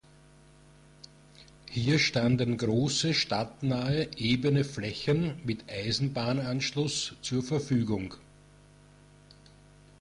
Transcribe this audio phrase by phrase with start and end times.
[1.69, 8.11] Hier standen große stadtnahe, ebene Flächen mit Eisenbahnanschluss zur Verfügung.